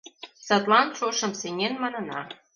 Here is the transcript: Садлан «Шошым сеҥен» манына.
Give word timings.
Садлан 0.45 0.87
«Шошым 0.97 1.31
сеҥен» 1.39 1.73
манына. 1.81 2.21